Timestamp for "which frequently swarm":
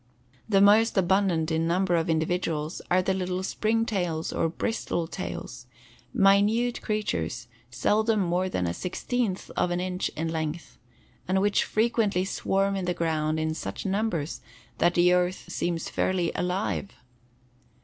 11.39-12.75